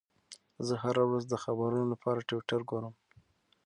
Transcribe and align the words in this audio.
زه 0.67 0.73
هره 0.83 1.03
ورځ 1.09 1.23
د 1.29 1.33
خبرونو 1.43 1.85
لپاره 1.93 2.25
ټویټر 2.29 2.61
ګورم. 2.71 2.93